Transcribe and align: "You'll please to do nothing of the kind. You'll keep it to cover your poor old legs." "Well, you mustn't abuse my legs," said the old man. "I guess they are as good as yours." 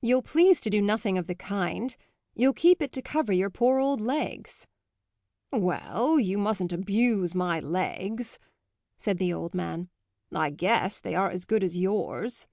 "You'll 0.00 0.22
please 0.22 0.60
to 0.60 0.70
do 0.70 0.80
nothing 0.80 1.18
of 1.18 1.26
the 1.26 1.34
kind. 1.34 1.96
You'll 2.36 2.52
keep 2.52 2.80
it 2.80 2.92
to 2.92 3.02
cover 3.02 3.32
your 3.32 3.50
poor 3.50 3.80
old 3.80 4.00
legs." 4.00 4.68
"Well, 5.50 6.20
you 6.20 6.38
mustn't 6.38 6.72
abuse 6.72 7.34
my 7.34 7.58
legs," 7.58 8.38
said 8.96 9.18
the 9.18 9.32
old 9.32 9.52
man. 9.52 9.88
"I 10.32 10.50
guess 10.50 11.00
they 11.00 11.16
are 11.16 11.30
as 11.32 11.44
good 11.44 11.64
as 11.64 11.76
yours." 11.76 12.46